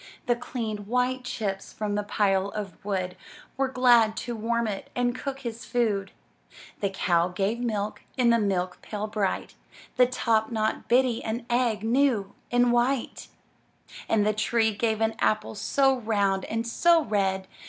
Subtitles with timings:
[0.25, 3.15] The clean, white chips from the pile of wood
[3.55, 6.09] Were glad to warm it and cook his food.
[6.79, 9.53] The cow gave milk in the milk pail bright;
[9.97, 13.27] The top knot Biddy an egg, new and white;
[14.09, 17.47] And the tree gave an apple so round and so red.